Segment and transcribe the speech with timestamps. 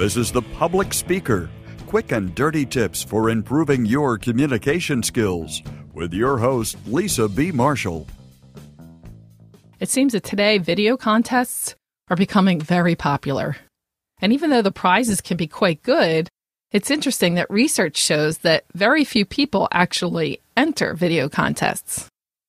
[0.00, 1.50] This is The Public Speaker
[1.86, 5.60] quick and dirty tips for improving your communication skills
[5.92, 7.52] with your host, Lisa B.
[7.52, 8.06] Marshall.
[9.78, 11.74] It seems that today video contests
[12.08, 13.58] are becoming very popular.
[14.22, 16.30] And even though the prizes can be quite good,
[16.72, 22.08] it's interesting that research shows that very few people actually enter video contests.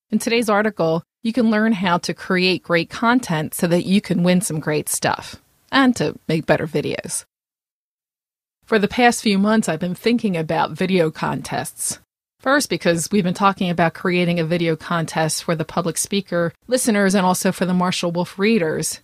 [0.09, 4.23] In today's article, you can learn how to create great content so that you can
[4.23, 5.35] win some great stuff
[5.69, 7.25] and to make better videos.
[8.71, 11.99] For the past few months, I've been thinking about video contests.
[12.39, 17.13] First, because we've been talking about creating a video contest for the public speaker listeners
[17.13, 19.01] and also for the Marshall Wolf readers.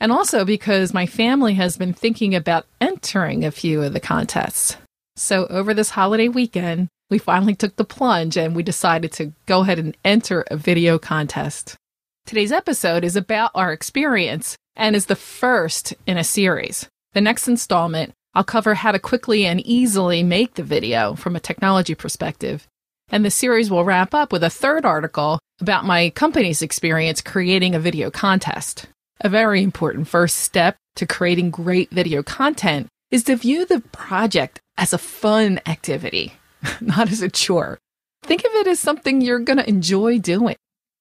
[0.00, 4.78] And also because my family has been thinking about entering a few of the contests.
[5.16, 9.60] So over this holiday weekend, we finally took the plunge and we decided to go
[9.60, 11.76] ahead and enter a video contest.
[12.24, 16.88] Today's episode is about our experience and is the first in a series.
[17.12, 21.40] The next installment, I'll cover how to quickly and easily make the video from a
[21.40, 22.66] technology perspective.
[23.10, 27.74] And the series will wrap up with a third article about my company's experience creating
[27.74, 28.86] a video contest.
[29.20, 34.60] A very important first step to creating great video content is to view the project
[34.78, 36.32] as a fun activity,
[36.80, 37.78] not as a chore.
[38.22, 40.56] Think of it as something you're going to enjoy doing.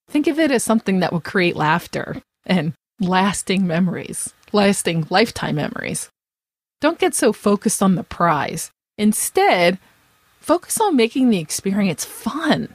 [0.09, 6.09] Think of it as something that will create laughter and lasting memories, lasting lifetime memories.
[6.82, 8.72] Don't get so focused on the prize.
[8.98, 9.78] Instead,
[10.40, 12.74] focus on making the experience fun.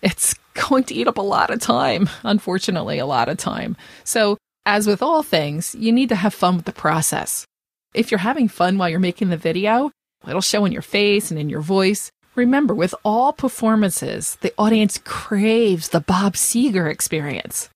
[0.00, 3.76] It's going to eat up a lot of time, unfortunately, a lot of time.
[4.04, 7.46] So as with all things, you need to have fun with the process.
[7.94, 9.90] If you're having fun while you're making the video,
[10.26, 12.10] it'll show in your face and in your voice.
[12.34, 17.68] Remember, with all performances, the audience craves the Bob Seger experience.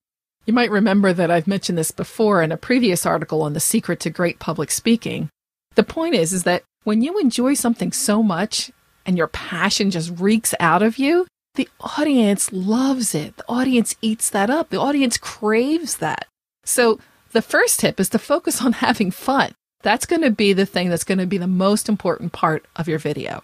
[0.47, 4.00] You might remember that I've mentioned this before in a previous article on the secret
[4.00, 5.28] to great public speaking.
[5.76, 8.70] The point is, is that when you enjoy something so much
[9.06, 13.36] and your passion just reeks out of you, the audience loves it.
[13.36, 14.70] The audience eats that up.
[14.70, 16.26] The audience craves that.
[16.64, 17.00] So
[17.32, 19.53] the first tip is to focus on having fun.
[19.82, 22.88] That's going to be the thing that's going to be the most important part of
[22.88, 23.42] your video.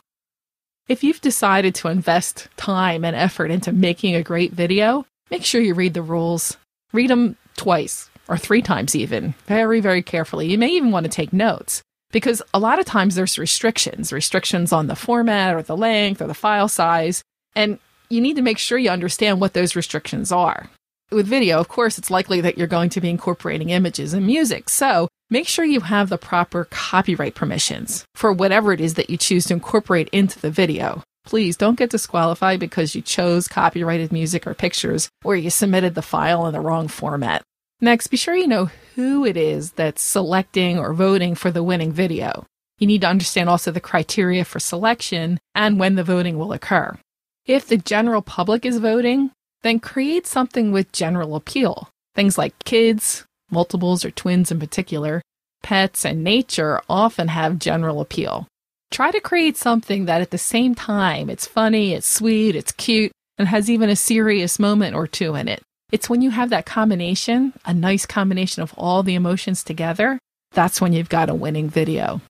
[0.89, 5.61] If you've decided to invest time and effort into making a great video, make sure
[5.61, 6.57] you read the rules.
[6.93, 10.47] Read them twice or three times, even very, very carefully.
[10.47, 11.83] You may even want to take notes
[12.17, 16.27] because a lot of times there's restrictions, restrictions on the format or the length or
[16.27, 17.23] the file size.
[17.55, 17.79] And
[18.09, 20.71] you need to make sure you understand what those restrictions are.
[21.11, 24.71] With video, of course, it's likely that you're going to be incorporating images and music.
[24.71, 29.19] So make sure you have the proper copyright permissions for whatever it is that you
[29.19, 31.03] choose to incorporate into the video.
[31.27, 36.01] Please don't get disqualified because you chose copyrighted music or pictures or you submitted the
[36.01, 37.43] file in the wrong format.
[37.81, 41.93] Next, be sure you know who it is that's selecting or voting for the winning
[41.93, 42.47] video.
[42.79, 46.99] You need to understand also the criteria for selection and when the voting will occur.
[47.45, 49.31] If the general public is voting,
[49.63, 51.91] then create something with general appeal.
[52.15, 55.21] Things like kids, multiples or twins in particular,
[55.63, 58.47] pets, and nature often have general appeal.
[58.91, 63.13] Try to create something that at the same time it's funny, it's sweet, it's cute,
[63.37, 65.63] and has even a serious moment or two in it.
[65.93, 70.19] It's when you have that combination, a nice combination of all the emotions together,
[70.53, 72.21] that's when you've got a winning video.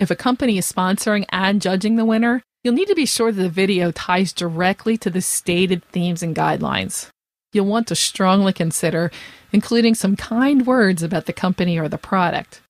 [0.00, 3.40] If a company is sponsoring and judging the winner, You'll need to be sure that
[3.40, 7.08] the video ties directly to the stated themes and guidelines.
[7.52, 9.10] You'll want to strongly consider
[9.52, 12.60] including some kind words about the company or the product.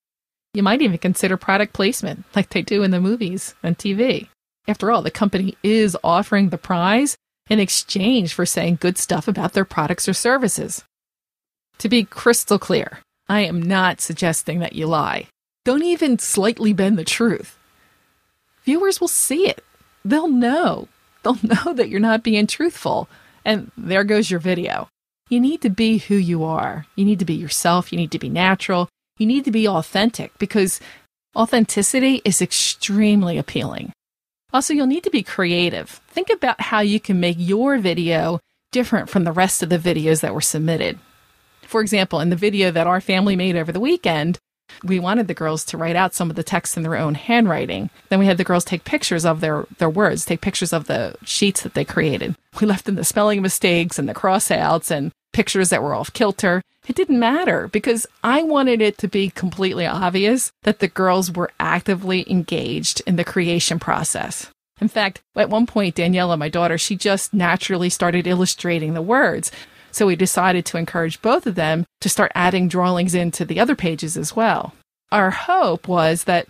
[0.53, 4.27] You might even consider product placement, like they do in the movies and TV.
[4.67, 7.17] After all, the company is offering the prize
[7.49, 10.83] in exchange for saying good stuff about their products or services.
[11.79, 15.27] To be crystal clear, I am not suggesting that you lie.
[15.65, 17.57] Don't even slightly bend the truth.
[18.63, 19.63] Viewers will see it
[20.03, 20.87] they'll know.
[21.23, 23.09] They'll know that you're not being truthful.
[23.45, 24.89] And there goes your video.
[25.29, 26.85] You need to be who you are.
[26.95, 27.91] You need to be yourself.
[27.91, 28.89] You need to be natural.
[29.17, 30.79] You need to be authentic because
[31.35, 33.91] authenticity is extremely appealing.
[34.53, 36.01] Also, you'll need to be creative.
[36.07, 38.39] Think about how you can make your video
[38.71, 40.99] different from the rest of the videos that were submitted.
[41.61, 44.39] For example, in the video that our family made over the weekend,
[44.83, 47.89] we wanted the girls to write out some of the text in their own handwriting.
[48.09, 51.15] Then we had the girls take pictures of their, their words, take pictures of the
[51.23, 52.35] sheets that they created.
[52.59, 56.61] We left in the spelling mistakes and the crossouts and pictures that were off kilter.
[56.87, 61.51] It didn't matter because I wanted it to be completely obvious that the girls were
[61.59, 64.49] actively engaged in the creation process.
[64.81, 69.51] In fact, at one point, Daniela, my daughter, she just naturally started illustrating the words.
[69.91, 73.75] So we decided to encourage both of them to start adding drawings into the other
[73.75, 74.73] pages as well.
[75.11, 76.47] our hope was that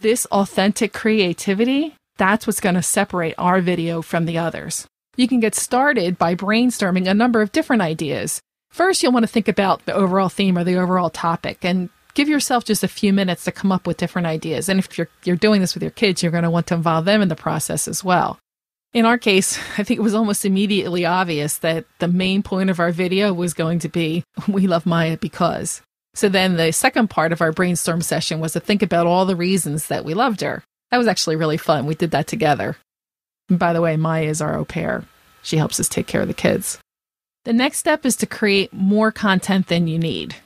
[0.00, 4.86] this authentic creativity, that's what's going to separate our video from the others.
[5.16, 8.40] You can get started by brainstorming a number of different ideas.
[8.70, 12.28] First, you'll want to think about the overall theme or the overall topic and give
[12.28, 14.68] yourself just a few minutes to come up with different ideas.
[14.68, 17.04] And if you're, you're doing this with your kids, you're going to want to involve
[17.04, 18.38] them in the process as well.
[18.94, 22.80] In our case, I think it was almost immediately obvious that the main point of
[22.80, 25.82] our video was going to be We Love Maya Because.
[26.14, 29.36] So then the second part of our brainstorm session was to think about all the
[29.36, 30.62] reasons that we loved her.
[30.90, 31.86] That was actually really fun.
[31.86, 32.76] We did that together.
[33.52, 35.04] And by the way, Maya is our au pair.
[35.42, 36.78] She helps us take care of the kids.
[37.44, 40.36] The next step is to create more content than you need.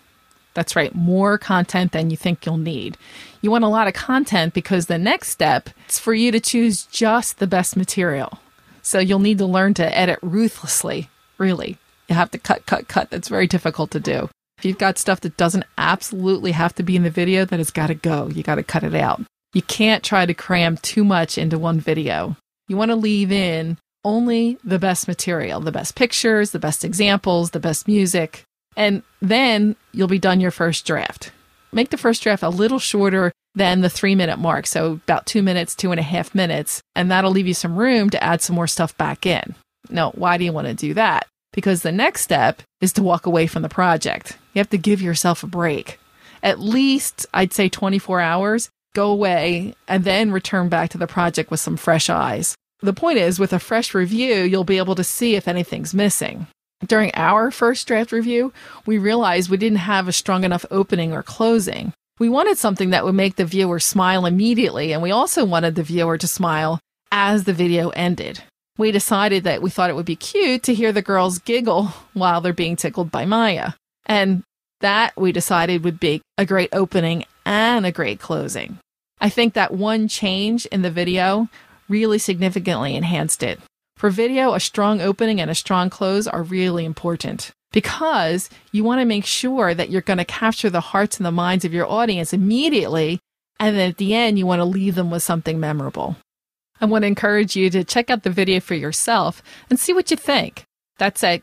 [0.54, 2.96] That's right, more content than you think you'll need.
[3.42, 6.82] You want a lot of content because the next step is for you to choose
[6.86, 8.40] just the best material.
[8.82, 11.08] So you'll need to learn to edit ruthlessly,
[11.38, 11.78] really.
[12.08, 13.10] You have to cut, cut, cut.
[13.10, 14.28] That's very difficult to do.
[14.58, 17.70] If you've got stuff that doesn't absolutely have to be in the video, that has
[17.70, 18.26] got to go.
[18.26, 19.22] You got to cut it out.
[19.52, 22.36] You can't try to cram too much into one video.
[22.68, 27.50] You want to leave in only the best material, the best pictures, the best examples,
[27.50, 28.44] the best music,
[28.76, 31.32] and then you'll be done your first draft.
[31.72, 34.66] Make the first draft a little shorter than the three minute mark.
[34.66, 36.80] So about two minutes, two and a half minutes.
[36.94, 39.54] And that'll leave you some room to add some more stuff back in.
[39.88, 41.26] Now, why do you want to do that?
[41.52, 44.36] Because the next step is to walk away from the project.
[44.52, 45.98] You have to give yourself a break.
[46.42, 51.50] At least, I'd say 24 hours, go away, and then return back to the project
[51.50, 52.56] with some fresh eyes.
[52.80, 56.46] The point is, with a fresh review, you'll be able to see if anything's missing.
[56.84, 58.52] During our first draft review,
[58.86, 61.92] we realized we didn't have a strong enough opening or closing.
[62.18, 65.82] We wanted something that would make the viewer smile immediately, and we also wanted the
[65.82, 66.80] viewer to smile
[67.12, 68.42] as the video ended.
[68.78, 71.84] We decided that we thought it would be cute to hear the girls giggle
[72.14, 73.72] while they're being tickled by Maya.
[74.06, 74.42] And
[74.80, 78.78] that we decided would be a great opening and a great closing.
[79.20, 81.48] I think that one change in the video
[81.88, 83.58] really significantly enhanced it.
[83.96, 89.00] For video, a strong opening and a strong close are really important because you want
[89.00, 91.90] to make sure that you're going to capture the hearts and the minds of your
[91.90, 93.18] audience immediately.
[93.58, 96.16] And then at the end, you want to leave them with something memorable.
[96.80, 100.10] I want to encourage you to check out the video for yourself and see what
[100.10, 100.64] you think.
[100.98, 101.42] That's at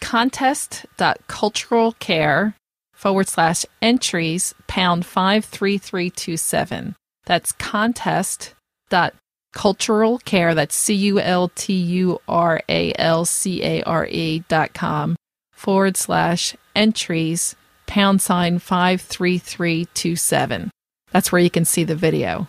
[0.00, 2.54] contest.culturalcare
[2.96, 6.96] forward slash entries pound 53327.
[7.26, 8.54] That's contest
[8.88, 9.14] dot
[9.52, 10.52] cultural care.
[10.54, 15.14] That's C U L T U R A L C A R E dot com
[15.52, 17.54] forward slash entries
[17.86, 20.72] pound sign 53327.
[21.12, 22.48] That's where you can see the video.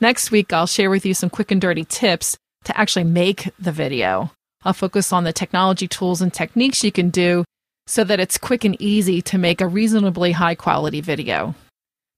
[0.00, 3.72] Next week, I'll share with you some quick and dirty tips to actually make the
[3.72, 4.30] video.
[4.64, 7.44] I'll focus on the technology tools and techniques you can do
[7.92, 11.54] so that it's quick and easy to make a reasonably high quality video.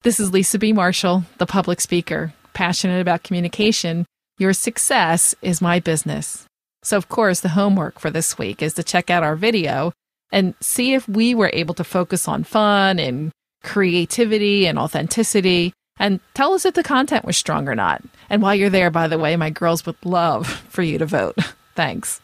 [0.05, 0.73] This is Lisa B.
[0.73, 4.07] Marshall, the public speaker, passionate about communication
[4.39, 6.45] your success is my business.
[6.83, 9.93] So, of course, the homework for this week is to check out our video
[10.33, 13.31] and see if we were able to focus on fun and
[13.63, 15.73] creativity and authenticity.
[15.99, 18.03] And tell us if the content was strong or not.
[18.29, 21.37] And while you're there, by the way, my girls would love for you to vote.
[21.77, 22.21] Thanks.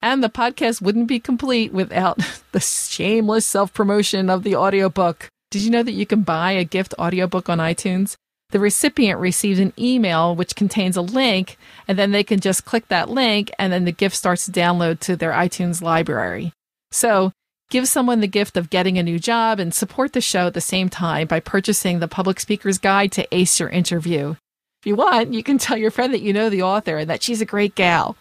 [0.00, 2.18] And the podcast wouldn't be complete without
[2.52, 5.28] the shameless self promotion of the audiobook.
[5.50, 8.16] Did you know that you can buy a gift audiobook on iTunes?
[8.50, 12.88] the recipient receives an email which contains a link, and then they can just click
[12.88, 16.52] that link, and then the gift starts to download to their iTunes library.
[16.90, 17.32] So,
[17.70, 20.60] give someone the gift of getting a new job and support the show at the
[20.62, 24.36] same time by purchasing the Public Speaker's Guide to Ace Your Interview.
[24.80, 27.22] If you want, you can tell your friend that you know the author and that
[27.22, 28.16] she's a great gal.